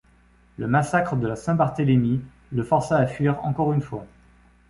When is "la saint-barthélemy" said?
1.27-2.21